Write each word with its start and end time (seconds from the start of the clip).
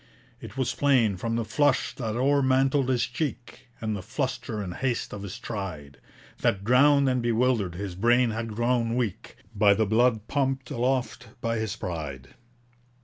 It 0.41 0.57
was 0.57 0.73
plain, 0.73 1.15
from 1.15 1.35
the 1.35 1.45
flush 1.45 1.93
that 1.93 2.15
o'ermantled 2.15 2.89
his 2.89 3.03
cheek, 3.05 3.67
And 3.79 3.95
the 3.95 4.01
fluster 4.01 4.59
and 4.59 4.73
haste 4.73 5.13
of 5.13 5.21
his 5.21 5.35
stride, 5.35 5.99
That, 6.39 6.63
drowned 6.63 7.07
and 7.07 7.21
bewildered, 7.21 7.75
his 7.75 7.93
brain 7.93 8.31
had 8.31 8.55
grown 8.55 8.95
weak 8.95 9.35
By 9.55 9.75
the 9.75 9.85
blood 9.85 10.27
pumped 10.27 10.71
aloft 10.71 11.27
by 11.39 11.57
his 11.59 11.75
pride. 11.75 12.29